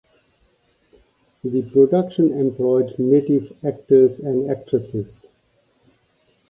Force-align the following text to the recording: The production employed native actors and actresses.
The 1.43 1.61
production 1.61 2.31
employed 2.31 2.97
native 2.97 3.53
actors 3.63 4.17
and 4.19 4.49
actresses. 4.49 5.27